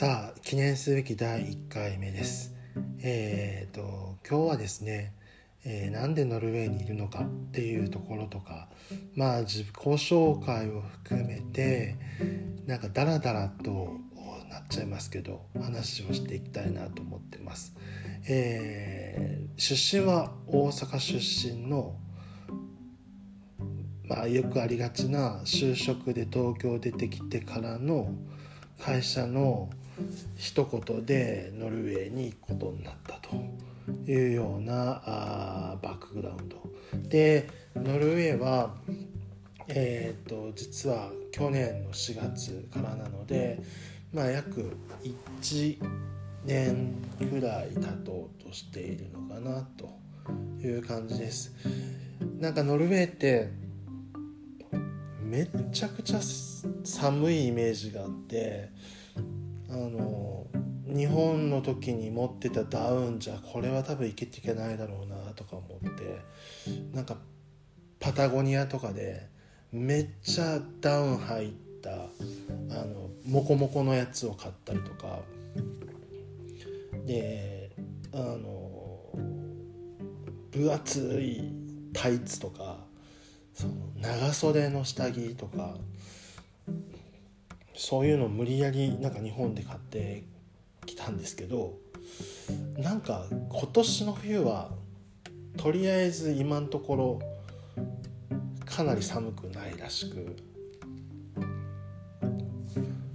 [0.00, 2.54] さあ記念すべき第1回目です。
[3.02, 5.12] えーと今日はですね、
[5.62, 8.70] えーなんでノルウェーにいるのかっていうところとか
[9.14, 11.98] まあ自己紹介を含めて
[12.66, 13.92] なんかダラダラと
[14.48, 17.76] なっちゃいますけど話をしていきたいなと思ってます、
[18.26, 21.94] えー出身は大阪出身の
[24.04, 28.14] まあよくありがちな就職で東京出てきてからの
[28.78, 29.68] 会社の
[30.36, 33.36] 一言でノルウェーに行くことになったと
[34.10, 36.56] いうようなあバックグラウンド。
[37.08, 38.74] でノルウェーは
[39.72, 43.60] えー、と実は去年の4月からなので、
[44.12, 45.78] まあ、約1
[46.44, 49.88] 年くらい経とうとしているのかなと
[50.66, 51.54] いう感じです。
[52.40, 53.50] なんかノルウェーって
[55.22, 56.20] めっちゃくちゃ
[56.82, 58.70] 寒いイメージがあって
[59.70, 60.46] あの
[60.86, 66.20] 日本の時に持ってたダウンじゃこれは多分いけていけないだろうなとか思って
[66.92, 67.16] なんか
[68.00, 69.28] パタゴニアとかで
[69.72, 75.20] めっちゃダウン入ったあのモコモコのやつを買ったりとか。
[77.06, 77.70] で
[78.12, 79.12] あの
[80.50, 81.50] 分厚い
[81.92, 82.78] タイツとか
[83.54, 85.76] その長袖の下着とか。
[87.80, 90.24] そういうの無理やりなんか日本で買って
[90.84, 91.78] きたんですけど
[92.76, 94.72] なんか今年の冬は
[95.56, 97.18] とりあえず今のところ
[98.66, 100.36] かなり寒くないらしく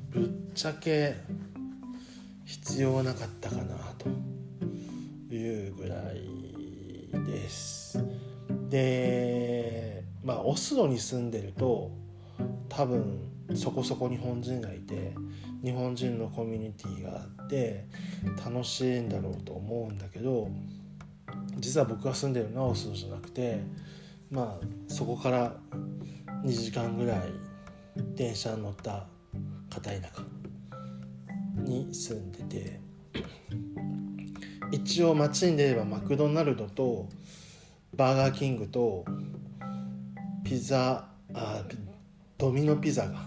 [0.10, 1.16] ぶっちゃけ
[2.46, 4.10] 必要なかったかなと
[5.32, 8.04] いうぐらいです。
[8.72, 11.92] でまあオスロに住んでると
[12.68, 15.14] 多分そこそこ日本人がいて
[15.64, 17.86] 日本人のコミュニティがあって
[18.44, 20.50] 楽しいんだろうと思うんだけど
[21.58, 23.62] 実は僕が住んでるのはオスロじゃなくて
[24.32, 25.56] まあそこから
[26.44, 27.20] 2時間ぐらい
[28.16, 29.06] 電車に乗った
[29.70, 30.24] 片田舎
[31.58, 32.80] に住んでて
[34.72, 37.08] 一応街に出ればマクドナルドと
[37.96, 39.06] バーガーキングと
[40.44, 41.64] ピザあ
[42.38, 43.25] ドミノピザが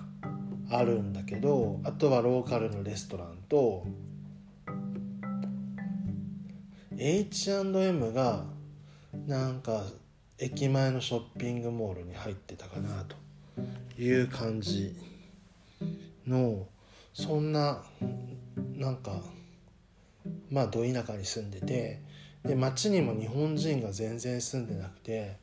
[0.71, 3.87] あるんだけどあとはローカルのレストランと
[6.97, 8.45] H&M が
[9.27, 9.85] なんか
[10.39, 13.17] 駅前のショッピングモールに入ってたかなと
[14.01, 14.97] いう感じ
[16.27, 16.67] の
[17.15, 17.83] そんな
[18.77, 19.23] なんか
[20.51, 22.03] まあど田舎に住んでて
[22.45, 25.37] で町にも日本人が全然住んでなくて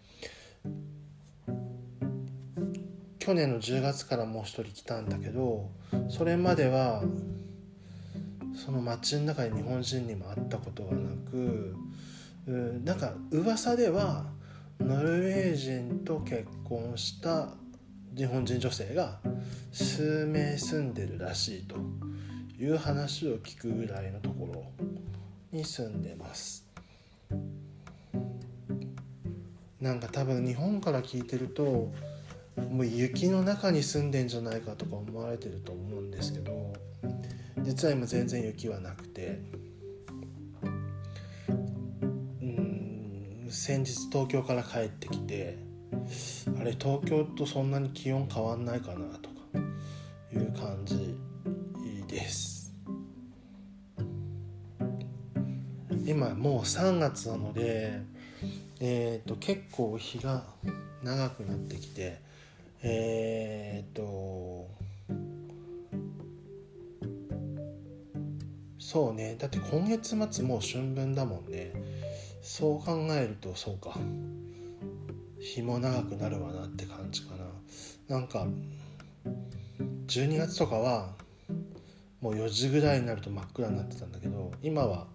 [3.25, 5.72] 去年の10月からもう一人来たんだけど
[6.09, 7.02] それまでは
[8.53, 11.75] その町の中に日本人にも会ったことがなく
[12.46, 14.28] うんなんか噂では
[14.80, 17.50] ノルウェー人と結婚した
[18.16, 19.18] 日本人女性が
[19.72, 21.78] 数名住んでるらしいと
[22.59, 24.64] いう話を聞くぐらいのところ
[25.52, 26.64] に住んでます。
[29.81, 31.91] なんか多分日本から聞いてると
[32.58, 36.74] もう雪の中に住んでんじゃないかとか思われてると思うんですけど
[37.60, 39.42] 実は今全然雪はなくて
[41.48, 45.58] うん先日東京から帰ってきて
[46.60, 49.36] あれ東京とそんなに気温変わんないかなとか
[50.34, 51.18] いう感じ
[52.08, 52.56] です。
[56.06, 58.04] 今もう3月なので
[58.80, 60.44] えー、と結構日が
[61.04, 62.22] 長くなってきて
[62.84, 64.69] えっ、と
[68.80, 69.36] そうね。
[69.38, 71.74] だって今月末もう春分だもんね。
[72.41, 73.97] そう考えるとそうか。
[75.40, 77.46] 日も長くなるわなって感じかな。
[78.08, 78.47] なんか
[80.08, 81.09] 12月とかは
[82.22, 85.08] もう4時ぐらいになると真っ暗になってたんだけど今は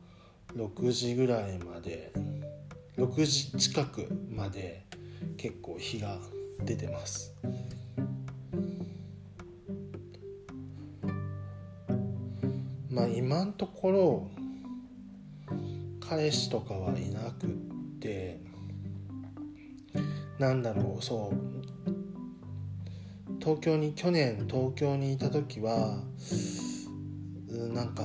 [0.57, 2.13] 6時ぐらいまで
[2.97, 4.85] 6時近くまで
[5.37, 6.19] 結構日が
[6.65, 7.35] 出てます。
[12.91, 14.31] まあ今のところ
[16.01, 17.51] 彼氏とかはいなくっ
[18.01, 18.41] て
[20.39, 21.51] なんだろうそう
[23.39, 26.03] 東京に去年東京にいた時は
[27.49, 28.05] うんなんか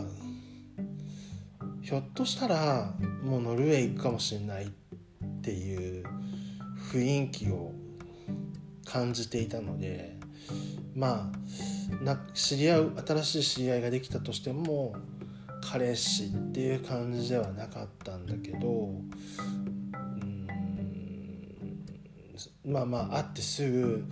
[1.81, 2.93] ひょっとしたら
[3.23, 4.69] もうノルウェー行くかもしれないっ
[5.41, 6.05] ていう
[6.91, 7.71] 雰囲気を
[8.85, 10.17] 感じていたので
[10.95, 14.95] まあな知り合う新しい知り合いができたとしても
[15.61, 18.91] 彼氏っていう感じではなかったんだけど
[22.65, 24.05] まあまあ会ってすぐ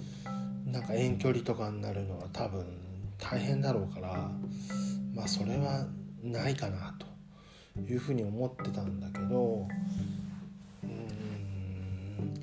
[0.65, 2.65] なんか遠距離とかになるのは多分
[3.17, 4.31] 大変だろうから
[5.13, 5.85] まあそれは
[6.23, 9.67] ないかなというふうに思ってたんだけど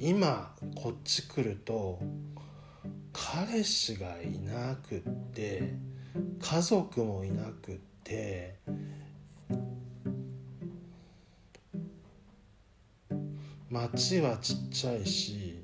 [0.03, 1.99] 今こっち来ると
[3.13, 5.01] 彼氏がいなくっ
[5.35, 5.75] て
[6.41, 8.57] 家族もいなくって
[13.69, 15.63] 街はちっちゃいし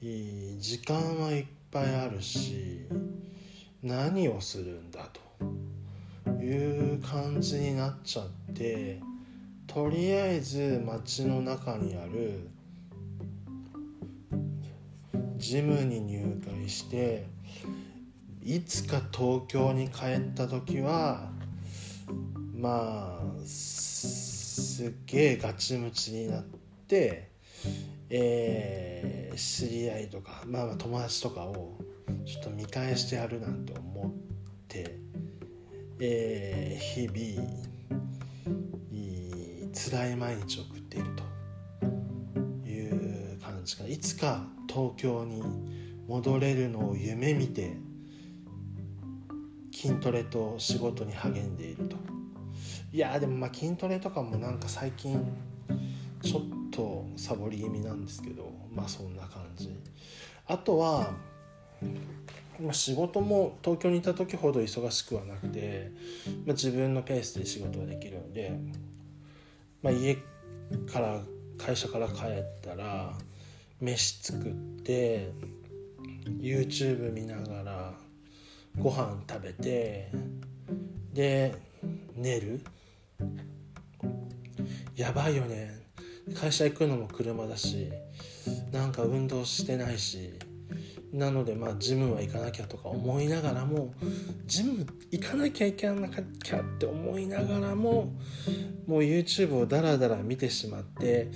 [0.00, 2.86] 時間はいっぱいあるし
[3.82, 5.08] 何をするんだ
[6.22, 9.00] という感じになっちゃって
[9.66, 12.48] とりあえず街の中にある
[15.52, 17.26] ジムに入会して
[18.42, 21.30] いつか東京に帰った時は
[22.56, 26.44] まあすっげえガチムチになっ
[26.88, 27.28] て
[28.08, 31.76] えー、知り合いとか、まあ、まあ友達とかを
[32.24, 34.12] ちょっと見返してやるなんて思っ
[34.68, 34.96] て、
[36.00, 37.72] えー、日々
[39.74, 41.86] 辛い毎日を送っていると
[42.66, 43.86] いう感じか。
[43.86, 45.42] いつか東京に
[46.08, 47.76] 戻れるのを夢見て
[49.70, 51.96] 筋トレと仕事に励んでいると。
[52.92, 55.22] いやでもまあ筋トレとかもなんか最近
[56.22, 59.74] ちょっとサボり気味なんですけどまあそんな感じ。
[60.46, 61.12] あとは
[62.70, 65.90] 仕事も東京にいた時ほど忙しくはなくて、
[66.46, 68.58] まあ、自分のペースで仕事ができるので、
[69.82, 70.16] まあ、家
[70.90, 71.20] から
[71.58, 73.14] 会社から帰ったら
[73.82, 74.52] 飯作っ
[74.84, 75.32] て
[76.40, 77.92] YouTube 見ながら
[78.78, 80.12] ご飯食べて
[81.12, 81.52] で
[82.14, 82.60] 寝る。
[84.94, 85.82] やばいよね。
[86.40, 87.90] 会社行くのも車だし
[88.70, 90.38] なんか運動してないし。
[91.12, 93.92] なのでまあジムは行かなきゃとか思いながらも
[94.46, 98.14] ジム行かなきゃいけなきゃって思いながらも
[98.86, 101.30] もう YouTube をダラダラ見てしまって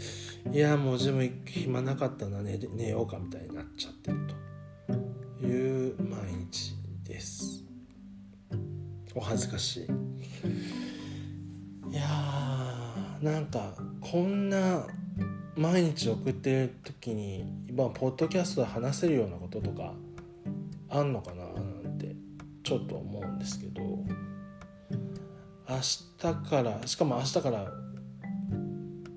[0.50, 4.18] いやもうジム行く暇なかったな寝寝ようかみたいになっちゃってる
[5.40, 6.74] という毎日
[7.04, 7.62] です。
[9.14, 9.82] お恥ずかしい。
[11.90, 14.86] いやーなんかこんな
[15.56, 19.92] 毎日送ってる時に今ポッドキャストで話せるようなこととか
[20.90, 21.50] あんのかなな
[21.90, 22.14] んて
[22.62, 23.80] ちょっと思うんですけど
[25.68, 25.76] 明
[26.18, 27.72] 日からしかも明日から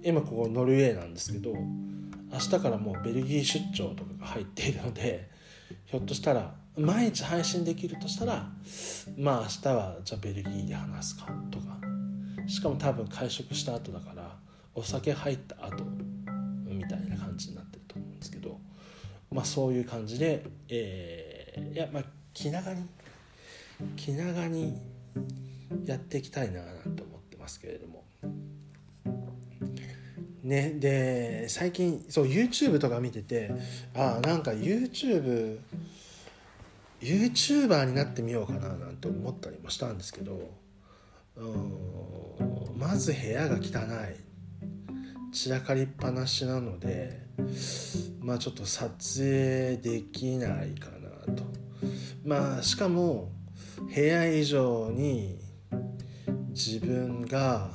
[0.03, 5.29] 今ここノルウェーなんですけど明日からもうベルギー出張とかが入っているので
[5.85, 8.49] ひょっとしたら毎日配信できるとしたら
[9.17, 11.79] まあ明日はじゃあベルギーで話すかとか。
[12.49, 14.35] しかも多分会食した後だから
[14.73, 15.83] お酒入った後
[19.39, 22.03] まあそういう感じで、えー、いやまあ
[22.33, 22.85] 気長に
[23.95, 24.77] 気長に
[25.85, 28.03] やっていきたいななんて思ってますけれども。
[30.43, 33.51] ね、で最近そう YouTube とか見てて
[33.93, 35.59] あなんか YouTube
[36.99, 40.49] YouTuber になってみようかななんて思ったりもしたんですけど
[42.77, 44.28] まず部屋が汚い
[45.31, 47.21] 散らかりっぱなしなので
[48.19, 50.89] まあちょっと撮影できないか
[51.27, 51.43] なと。
[52.25, 53.31] まあしかも
[53.93, 55.39] 部屋以上に
[56.49, 57.69] 自分が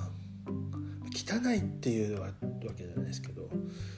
[1.14, 2.28] 汚いっていうわ
[2.76, 3.48] けじゃないですけど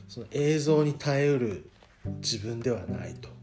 [0.09, 1.71] その映像に耐えうる
[2.21, 3.37] 自分ではないと。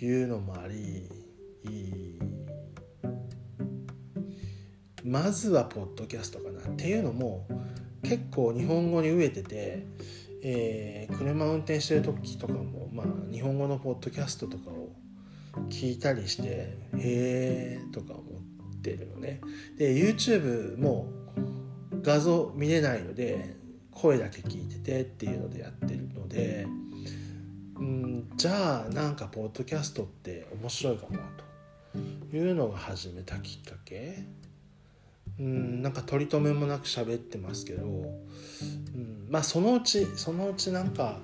[0.00, 1.08] いうのもあり
[5.04, 6.60] まずはポッドキャストかな。
[6.60, 7.46] っていうのも
[8.02, 9.86] 結構日本語に飢えてて、
[10.42, 14.90] えー、車運転してる時とかも、まあ、日本語のポッドキャストとかを
[15.68, 19.40] 聞いたりしてへえとか思ってるのね。
[19.76, 21.08] で YouTube も
[22.02, 23.56] 画像見れないので
[23.90, 26.66] 声だけ聞いててっていうのでやってるので
[27.76, 31.18] うんじゃあなんかポッドキャストって面白いかも
[32.30, 34.24] というのが始めたきっかけ。
[35.38, 35.82] うん。
[35.82, 41.18] なんか取り留めもなく喋ってますけど、うん、まあそのうちそのうちなんか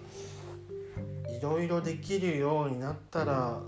[1.36, 3.60] いろいろできるようになったら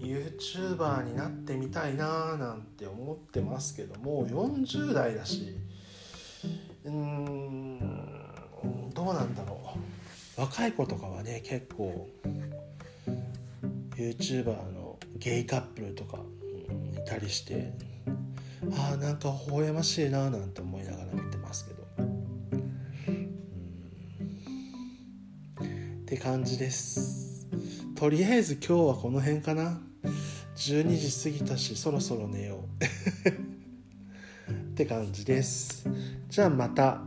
[0.00, 5.56] YouTuber になってみたいななんて思ってますけども40代だし
[6.84, 7.78] うん
[8.94, 9.60] どうなんだろ
[10.36, 10.40] う。
[10.40, 12.08] 若い子とかはね結構
[13.96, 16.18] YouTuber のゲイカップルとか
[16.94, 17.72] いたりして
[18.72, 21.86] ああなんか微笑ましいななんて思いながら見てますけど。
[25.62, 27.46] って感じです。
[27.96, 29.80] とりあえず今日はこの辺かな。
[30.56, 32.64] 12時過ぎたしそろそろ寝よ
[34.48, 34.50] う。
[34.50, 35.86] って感じです。
[36.28, 37.02] じゃあまた。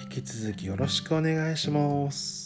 [0.00, 2.41] 引き続きよろしくお願いします。